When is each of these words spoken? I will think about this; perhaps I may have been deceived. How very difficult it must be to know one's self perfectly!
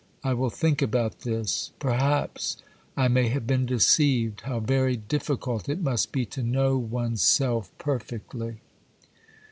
I 0.23 0.33
will 0.33 0.49
think 0.49 0.81
about 0.81 1.19
this; 1.19 1.73
perhaps 1.77 2.57
I 2.97 3.07
may 3.07 3.27
have 3.27 3.45
been 3.45 3.67
deceived. 3.67 4.41
How 4.41 4.59
very 4.59 4.95
difficult 4.95 5.69
it 5.69 5.79
must 5.83 6.11
be 6.11 6.25
to 6.25 6.41
know 6.41 6.75
one's 6.75 7.21
self 7.21 7.69
perfectly! 7.77 8.61